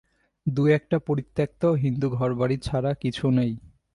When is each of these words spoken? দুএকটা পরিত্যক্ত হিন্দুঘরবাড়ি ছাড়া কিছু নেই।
দুএকটা 0.45 0.97
পরিত্যক্ত 0.99 1.61
হিন্দুঘরবাড়ি 1.83 2.57
ছাড়া 2.57 2.91
কিছু 2.93 3.25
নেই। 3.31 3.53